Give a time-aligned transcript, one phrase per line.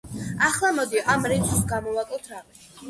[0.45, 2.67] ახლა, მოდი, ამ რიცხვს გამოვაკლოთ რამე.